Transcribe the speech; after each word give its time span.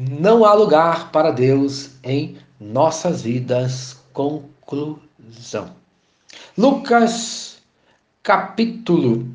Não 0.00 0.44
há 0.44 0.54
lugar 0.54 1.10
para 1.10 1.32
Deus 1.32 1.90
em 2.04 2.36
nossas 2.60 3.22
vidas. 3.22 3.96
Conclusão. 4.12 5.72
Lucas, 6.56 7.58
capítulo 8.22 9.28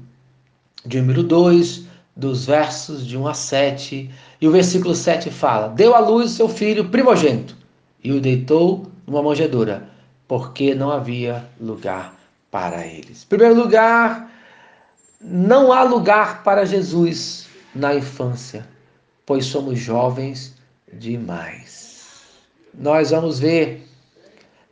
de 0.85 1.01
número 1.01 1.21
2, 1.21 1.83
dos 2.15 2.45
versos 2.45 3.05
de 3.05 3.17
1 3.17 3.27
a 3.27 3.33
7, 3.33 4.09
e 4.39 4.47
o 4.47 4.51
versículo 4.51 4.95
7 4.95 5.29
fala: 5.29 5.67
Deu 5.67 5.93
à 5.93 5.99
luz 5.99 6.31
seu 6.31 6.47
filho 6.47 6.87
primogênito 6.87 7.57
e 8.01 8.13
o 8.13 8.21
deitou 8.21 8.89
numa 9.05 9.21
manjedoura, 9.21 9.89
porque 10.29 10.73
não 10.73 10.89
havia 10.89 11.45
lugar 11.59 12.15
para 12.49 12.87
eles. 12.87 13.25
Primeiro 13.25 13.55
lugar, 13.55 14.31
não 15.19 15.73
há 15.73 15.83
lugar 15.83 16.41
para 16.41 16.65
Jesus 16.65 17.49
na 17.75 17.93
infância, 17.93 18.65
pois 19.25 19.45
somos 19.45 19.79
jovens 19.79 20.53
demais. 20.91 22.21
Nós 22.73 23.11
vamos 23.11 23.39
ver 23.39 23.87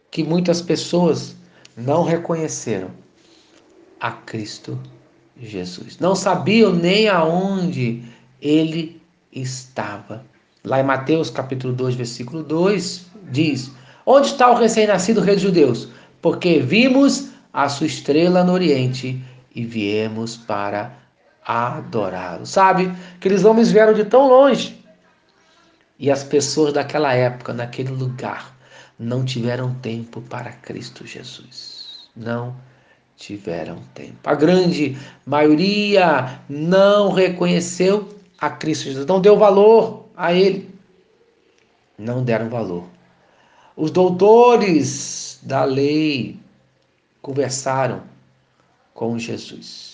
que 0.09 0.23
muitas 0.23 0.61
pessoas 0.61 1.35
não 1.77 2.03
reconheceram 2.03 2.91
a 3.99 4.11
Cristo 4.11 4.79
Jesus. 5.39 5.99
Não 5.99 6.15
sabiam 6.15 6.73
nem 6.73 7.07
aonde 7.07 8.03
ele 8.41 9.01
estava. 9.31 10.23
Lá 10.63 10.79
em 10.79 10.83
Mateus 10.83 11.29
capítulo 11.29 11.73
2, 11.73 11.95
versículo 11.95 12.43
2, 12.43 13.05
diz: 13.31 13.71
Onde 14.05 14.27
está 14.27 14.51
o 14.51 14.55
recém-nascido 14.55 15.21
rei 15.21 15.35
dos 15.35 15.43
judeus? 15.43 15.87
Porque 16.21 16.59
vimos 16.59 17.29
a 17.53 17.67
sua 17.69 17.87
estrela 17.87 18.43
no 18.43 18.53
oriente 18.53 19.19
e 19.53 19.65
viemos 19.65 20.37
para 20.37 21.00
adorá-lo. 21.45 22.45
Sabe? 22.45 22.91
Aqueles 23.15 23.43
homens 23.43 23.71
vieram 23.71 23.93
de 23.93 24.05
tão 24.05 24.27
longe. 24.27 24.83
E 25.97 26.09
as 26.09 26.23
pessoas 26.23 26.73
daquela 26.73 27.13
época, 27.13 27.53
naquele 27.53 27.91
lugar, 27.91 28.55
não 28.97 29.23
tiveram 29.23 29.73
tempo 29.75 30.21
para 30.21 30.51
Cristo 30.51 31.05
Jesus. 31.05 32.09
Não 32.15 32.55
tiveram 33.15 33.77
tempo. 33.93 34.17
A 34.23 34.33
grande 34.33 34.97
maioria 35.25 36.39
não 36.49 37.11
reconheceu 37.11 38.09
a 38.39 38.49
Cristo 38.49 38.85
Jesus, 38.85 39.05
não 39.05 39.21
deu 39.21 39.37
valor 39.37 40.07
a 40.17 40.33
ele. 40.33 40.73
Não 41.97 42.23
deram 42.23 42.49
valor. 42.49 42.85
Os 43.75 43.91
doutores 43.91 45.39
da 45.43 45.63
lei 45.63 46.39
conversaram 47.21 48.01
com 48.93 49.17
Jesus. 49.19 49.90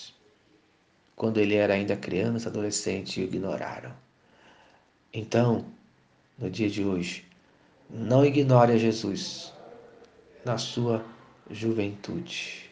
Quando 1.18 1.40
ele 1.40 1.56
era 1.56 1.74
ainda 1.74 1.98
criança, 1.98 2.48
adolescente, 2.48 3.20
ignoraram. 3.22 3.92
Então, 5.12 5.66
no 6.38 6.48
dia 6.48 6.70
de 6.70 6.86
hoje, 6.86 7.26
não 7.90 8.24
ignore 8.24 8.74
a 8.74 8.78
Jesus 8.78 9.52
na 10.46 10.60
sua 10.60 11.04
juventude. 11.50 12.70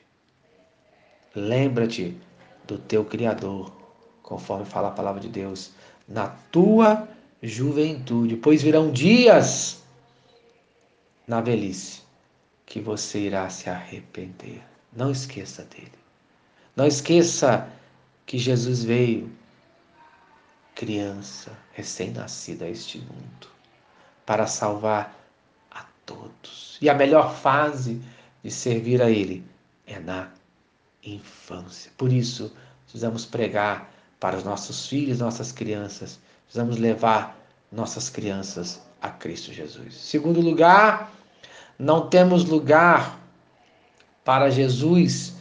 Lembra-te 1.35 2.16
do 2.67 2.77
teu 2.77 3.03
Criador, 3.03 3.73
conforme 4.21 4.63
fala 4.63 4.89
a 4.89 4.91
palavra 4.91 5.19
de 5.19 5.27
Deus, 5.27 5.71
na 6.07 6.27
tua 6.51 7.07
juventude, 7.41 8.38
pois 8.38 8.61
virão 8.61 8.91
dias 8.91 9.83
na 11.27 11.41
velhice 11.41 12.03
que 12.63 12.79
você 12.79 13.21
irá 13.21 13.49
se 13.49 13.71
arrepender. 13.71 14.61
Não 14.95 15.09
esqueça 15.09 15.63
dele. 15.63 15.91
Não 16.75 16.85
esqueça 16.85 17.67
que 18.25 18.37
Jesus 18.37 18.83
veio 18.83 19.31
criança, 20.73 21.51
recém-nascida 21.73 22.65
a 22.65 22.69
este 22.69 22.97
mundo, 22.99 23.47
para 24.25 24.47
salvar 24.47 25.15
a 25.71 25.85
todos. 26.05 26.77
E 26.81 26.89
a 26.89 26.93
melhor 26.93 27.33
fase 27.33 28.01
de 28.43 28.51
servir 28.51 29.01
a 29.01 29.09
Ele 29.09 29.43
é 29.87 30.00
na 30.00 30.29
infância. 31.03 31.91
Por 31.97 32.11
isso, 32.11 32.53
precisamos 32.83 33.25
pregar 33.25 33.89
para 34.19 34.38
os 34.38 34.44
nossos 34.44 34.88
filhos, 34.88 35.19
nossas 35.19 35.51
crianças, 35.51 36.19
precisamos 36.45 36.77
levar 36.77 37.38
nossas 37.71 38.09
crianças 38.09 38.81
a 39.01 39.09
Cristo 39.09 39.53
Jesus. 39.53 39.95
Segundo 39.95 40.41
lugar, 40.41 41.11
não 41.77 42.09
temos 42.09 42.45
lugar 42.45 43.19
para 44.23 44.50
Jesus 44.50 45.35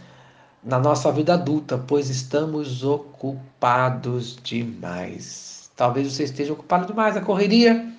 na 0.64 0.78
nossa 0.78 1.12
vida 1.12 1.34
adulta, 1.34 1.76
pois 1.76 2.08
estamos 2.08 2.82
ocupados 2.82 4.36
demais. 4.42 5.70
Talvez 5.76 6.12
você 6.12 6.24
esteja 6.24 6.52
ocupado 6.52 6.86
demais, 6.86 7.16
a 7.16 7.20
correria. 7.20 7.92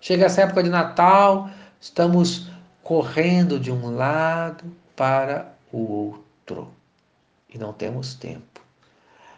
Chega 0.00 0.26
essa 0.26 0.42
época 0.42 0.62
de 0.62 0.70
Natal, 0.70 1.50
estamos 1.80 2.48
correndo 2.82 3.58
de 3.58 3.72
um 3.72 3.96
lado 3.96 4.64
para 4.94 5.52
o 5.72 6.12
outro 6.46 6.68
e 7.52 7.58
não 7.58 7.72
temos 7.72 8.14
tempo. 8.14 8.60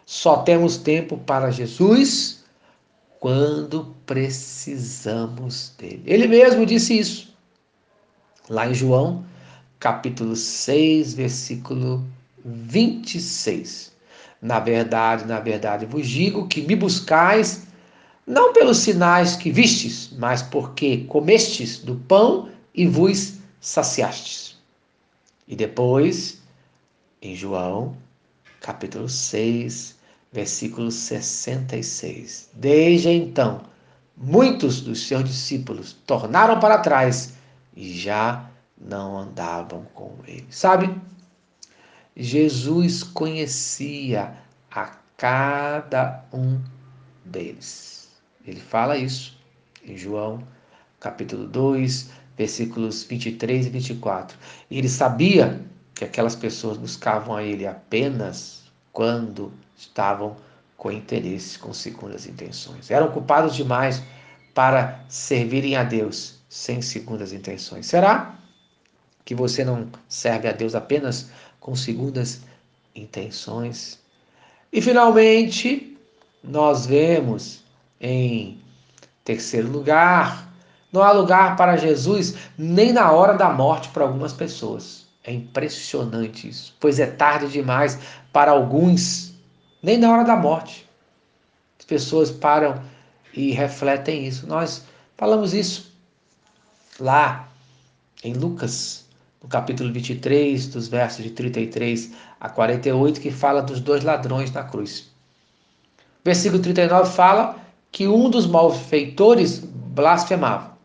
Só 0.05 0.37
temos 0.37 0.77
tempo 0.77 1.17
para 1.17 1.49
Jesus 1.49 2.43
quando 3.19 3.95
precisamos 4.05 5.73
dele. 5.77 6.03
Ele 6.05 6.27
mesmo 6.27 6.65
disse 6.65 6.97
isso. 6.99 7.35
Lá 8.49 8.67
em 8.67 8.73
João, 8.73 9.25
capítulo 9.79 10.35
6, 10.35 11.13
versículo 11.13 12.05
26. 12.47 13.91
Na 14.41 14.59
verdade, 14.59 15.25
na 15.25 15.39
verdade 15.39 15.85
vos 15.85 16.07
digo 16.07 16.47
que 16.47 16.61
me 16.61 16.75
buscais 16.75 17.67
não 18.25 18.53
pelos 18.53 18.77
sinais 18.79 19.35
que 19.35 19.51
vistes, 19.51 20.11
mas 20.17 20.41
porque 20.41 21.05
comestes 21.05 21.79
do 21.79 21.95
pão 21.95 22.49
e 22.73 22.85
vos 22.85 23.35
saciastes. 23.59 24.57
E 25.47 25.55
depois, 25.55 26.41
em 27.21 27.35
João, 27.35 27.95
capítulo 28.61 29.07
6, 29.07 29.95
versículo 30.31 30.91
66. 30.91 32.49
Desde 32.53 33.09
então, 33.09 33.61
muitos 34.15 34.81
dos 34.81 35.07
seus 35.07 35.23
discípulos 35.23 35.93
tornaram 36.05 36.59
para 36.59 36.79
trás 36.79 37.33
e 37.75 37.93
já 37.97 38.49
não 38.77 39.17
andavam 39.17 39.85
com 39.93 40.11
ele. 40.27 40.45
Sabe? 40.49 40.93
Jesus 42.19 43.03
conhecia 43.03 44.33
a 44.71 44.91
cada 45.15 46.25
um 46.33 46.59
deles. 47.23 48.09
Ele 48.45 48.59
fala 48.59 48.97
isso 48.97 49.37
em 49.85 49.95
João, 49.95 50.41
capítulo 50.99 51.47
2, 51.47 52.09
versículos 52.35 53.03
23 53.03 53.67
e 53.67 53.69
24. 53.69 54.37
E 54.71 54.79
ele 54.79 54.89
sabia 54.89 55.61
que 55.93 56.03
aquelas 56.03 56.35
pessoas 56.35 56.77
buscavam 56.77 57.35
a 57.35 57.43
ele 57.43 57.67
apenas 57.67 58.63
quando 58.91 59.53
estavam 59.75 60.35
com 60.75 60.91
interesse, 60.91 61.59
com 61.59 61.71
segundas 61.71 62.25
intenções. 62.25 62.89
Eram 62.89 63.07
ocupados 63.07 63.55
demais 63.55 64.01
para 64.55 65.03
servirem 65.07 65.75
a 65.75 65.83
Deus 65.83 66.39
sem 66.49 66.81
segundas 66.81 67.31
intenções. 67.31 67.85
Será 67.85 68.35
que 69.23 69.35
você 69.35 69.63
não 69.63 69.89
serve 70.07 70.47
a 70.47 70.51
Deus 70.51 70.73
apenas 70.73 71.29
com 71.59 71.75
segundas 71.75 72.41
intenções. 72.95 73.99
E 74.71 74.81
finalmente, 74.81 75.97
nós 76.43 76.85
vemos 76.85 77.63
em 77.99 78.59
terceiro 79.23 79.69
lugar, 79.69 80.51
não 80.91 81.03
há 81.03 81.11
lugar 81.11 81.55
para 81.55 81.77
Jesus 81.77 82.35
nem 82.57 82.93
na 82.93 83.11
hora 83.11 83.33
da 83.33 83.49
morte 83.49 83.89
para 83.89 84.03
algumas 84.03 84.33
pessoas. 84.33 85.05
É 85.23 85.33
impressionante 85.33 86.47
isso, 86.47 86.73
pois 86.79 86.99
é 86.99 87.05
tarde 87.05 87.51
demais 87.51 87.99
para 88.31 88.51
alguns, 88.51 89.33
nem 89.83 89.97
na 89.97 90.09
hora 90.11 90.23
da 90.23 90.35
morte. 90.35 90.87
As 91.77 91.85
pessoas 91.85 92.31
param 92.31 92.81
e 93.33 93.51
refletem 93.51 94.25
isso. 94.25 94.47
Nós 94.47 94.85
falamos 95.17 95.53
isso 95.53 95.91
lá 96.99 97.49
em 98.23 98.33
Lucas 98.33 99.06
no 99.41 99.49
capítulo 99.49 99.91
23, 99.91 100.67
dos 100.67 100.87
versos 100.87 101.23
de 101.23 101.31
33 101.31 102.11
a 102.39 102.49
48, 102.49 103.21
que 103.21 103.31
fala 103.31 103.61
dos 103.61 103.79
dois 103.79 104.03
ladrões 104.03 104.51
na 104.51 104.63
cruz. 104.63 105.11
Versículo 106.23 106.61
39 106.61 107.09
fala 107.11 107.55
que 107.91 108.07
um 108.07 108.29
dos 108.29 108.45
malfeitores 108.45 109.59
blasfemava. 109.59 110.77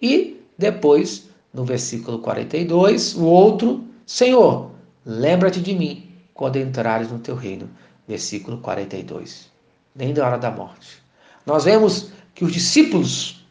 E 0.00 0.40
depois, 0.56 1.28
no 1.52 1.64
versículo 1.64 2.18
42, 2.20 3.14
o 3.14 3.24
outro, 3.24 3.84
Senhor, 4.06 4.70
lembra-te 5.04 5.60
de 5.60 5.74
mim 5.74 6.08
quando 6.34 6.56
entrares 6.56 7.10
no 7.10 7.18
teu 7.18 7.36
reino. 7.36 7.68
Versículo 8.06 8.58
42. 8.58 9.50
Nem 9.94 10.14
da 10.14 10.26
hora 10.26 10.38
da 10.38 10.50
morte. 10.50 11.02
Nós 11.44 11.64
vemos 11.64 12.10
que 12.34 12.44
os 12.44 12.52
discípulos, 12.52 13.46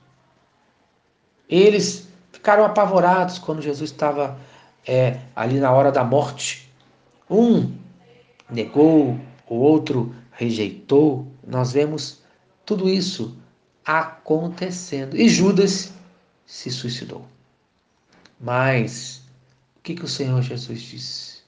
eles 1.47 2.10
ficaram 2.41 2.65
apavorados 2.65 3.38
quando 3.38 3.61
Jesus 3.61 3.91
estava 3.91 4.35
é, 4.88 5.19
ali 5.35 5.59
na 5.59 5.71
hora 5.71 5.91
da 5.91 6.03
morte. 6.03 6.67
Um 7.29 7.71
negou, 8.49 9.19
o 9.47 9.55
outro 9.57 10.15
rejeitou. 10.31 11.27
Nós 11.45 11.71
vemos 11.71 12.23
tudo 12.65 12.89
isso 12.89 13.38
acontecendo. 13.85 15.15
E 15.15 15.29
Judas 15.29 15.93
se 16.43 16.71
suicidou. 16.71 17.27
Mas 18.39 19.21
o 19.77 19.81
que, 19.83 19.94
que 19.94 20.05
o 20.05 20.07
Senhor 20.07 20.41
Jesus 20.41 20.81
disse? 20.81 21.41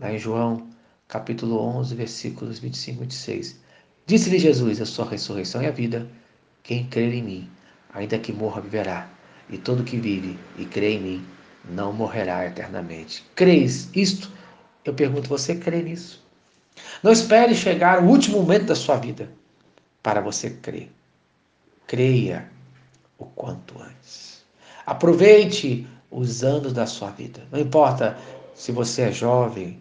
Lá 0.00 0.12
em 0.12 0.18
João, 0.18 0.66
capítulo 1.06 1.60
11, 1.60 1.94
versículos 1.94 2.58
25 2.58 2.96
e 2.96 3.00
26. 3.04 3.60
Disse-lhe 4.04 4.40
Jesus: 4.40 4.80
a 4.80 5.04
ressurreição 5.04 5.62
e 5.62 5.66
a 5.68 5.70
vida. 5.70 6.10
Quem 6.64 6.88
crer 6.88 7.14
em 7.14 7.22
mim, 7.22 7.50
ainda 7.92 8.18
que 8.18 8.32
morra, 8.32 8.60
viverá. 8.60 9.13
E 9.48 9.58
todo 9.58 9.84
que 9.84 9.96
vive 9.96 10.38
e 10.58 10.64
crê 10.64 10.94
em 10.94 11.00
mim, 11.00 11.26
não 11.64 11.92
morrerá 11.92 12.46
eternamente. 12.46 13.24
Crês 13.34 13.88
isto? 13.94 14.30
Eu 14.84 14.94
pergunto, 14.94 15.28
você 15.28 15.54
crê 15.54 15.82
nisso? 15.82 16.22
Não 17.02 17.12
espere 17.12 17.54
chegar 17.54 18.02
o 18.02 18.06
último 18.06 18.38
momento 18.38 18.66
da 18.66 18.74
sua 18.74 18.96
vida 18.96 19.30
para 20.02 20.20
você 20.20 20.50
crer. 20.50 20.90
Creia 21.86 22.50
o 23.18 23.24
quanto 23.24 23.80
antes. 23.80 24.44
Aproveite 24.84 25.86
os 26.10 26.44
anos 26.44 26.72
da 26.72 26.86
sua 26.86 27.10
vida. 27.10 27.46
Não 27.50 27.58
importa 27.58 28.18
se 28.54 28.72
você 28.72 29.02
é 29.02 29.12
jovem, 29.12 29.80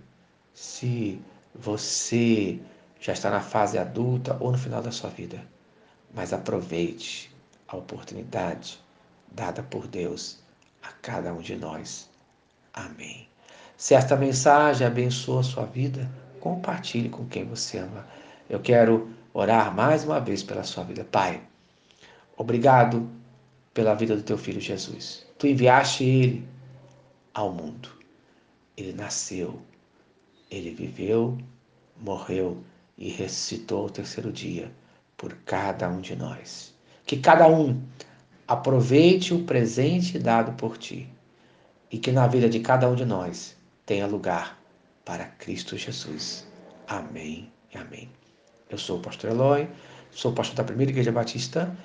se 0.53 1.19
você 1.53 2.59
já 2.99 3.13
está 3.13 3.29
na 3.29 3.41
fase 3.41 3.77
adulta 3.77 4.37
ou 4.39 4.51
no 4.51 4.57
final 4.57 4.81
da 4.81 4.91
sua 4.91 5.09
vida. 5.09 5.43
Mas 6.13 6.31
aproveite 6.31 7.31
a 7.67 7.75
oportunidade 7.75 8.79
dada 9.33 9.63
por 9.63 9.87
Deus 9.87 10.39
a 10.81 10.91
cada 11.01 11.33
um 11.33 11.41
de 11.41 11.55
nós. 11.55 12.09
Amém. 12.73 13.27
Se 13.77 13.93
esta 13.93 14.15
mensagem 14.15 14.85
abençoa 14.85 15.41
a 15.41 15.43
sua 15.43 15.65
vida, 15.65 16.09
compartilhe 16.39 17.09
com 17.09 17.25
quem 17.25 17.45
você 17.45 17.79
ama. 17.79 18.05
Eu 18.49 18.59
quero 18.59 19.09
orar 19.33 19.73
mais 19.73 20.03
uma 20.03 20.19
vez 20.19 20.43
pela 20.43 20.63
sua 20.63 20.83
vida. 20.83 21.03
Pai, 21.03 21.41
obrigado 22.37 23.09
pela 23.73 23.95
vida 23.95 24.15
do 24.15 24.23
teu 24.23 24.37
filho 24.37 24.61
Jesus. 24.61 25.25
Tu 25.37 25.47
enviaste 25.47 26.03
ele 26.03 26.47
ao 27.33 27.51
mundo. 27.51 27.89
Ele 28.77 28.93
nasceu, 28.93 29.61
ele 30.49 30.71
viveu, 30.73 31.37
morreu 31.99 32.63
e 32.97 33.09
ressuscitou 33.09 33.85
o 33.85 33.89
terceiro 33.89 34.31
dia 34.31 34.71
por 35.17 35.33
cada 35.45 35.89
um 35.89 36.01
de 36.01 36.15
nós. 36.15 36.73
Que 37.05 37.17
cada 37.17 37.47
um 37.47 37.81
aproveite 38.53 39.33
o 39.33 39.43
presente 39.43 40.17
dado 40.17 40.53
por 40.53 40.77
ti 40.77 41.09
e 41.91 41.97
que 41.97 42.11
na 42.11 42.27
vida 42.27 42.49
de 42.49 42.59
cada 42.59 42.89
um 42.89 42.95
de 42.95 43.05
nós 43.05 43.55
tenha 43.85 44.07
lugar 44.07 44.59
para 45.05 45.25
Cristo 45.25 45.77
Jesus. 45.77 46.47
Amém 46.87 47.51
e 47.73 47.77
amém. 47.77 48.09
Eu 48.69 48.77
sou 48.77 48.97
o 48.97 49.01
pastor 49.01 49.31
Eloy, 49.31 49.67
sou 50.11 50.31
pastor 50.33 50.55
da 50.55 50.63
Primeira 50.63 50.91
Igreja 50.91 51.11
Batista 51.11 51.75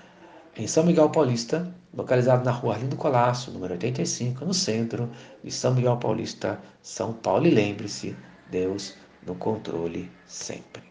em 0.57 0.67
São 0.67 0.85
Miguel 0.85 1.11
Paulista, 1.11 1.73
localizado 1.95 2.45
na 2.45 2.51
rua 2.51 2.75
Arlindo 2.75 2.97
Colasso, 2.97 3.51
número 3.53 3.75
85, 3.75 4.45
no 4.45 4.55
centro 4.55 5.09
de 5.45 5.53
São 5.53 5.75
Miguel 5.75 5.97
Paulista, 5.99 6.59
São 6.83 7.13
Paulo. 7.13 7.47
E 7.47 7.51
lembre-se, 7.51 8.17
Deus 8.51 8.97
no 9.25 9.35
controle 9.37 10.11
sempre. 10.27 10.88